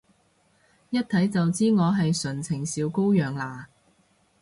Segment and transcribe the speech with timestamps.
[0.89, 3.67] 一睇就知我係純情小羔羊啦？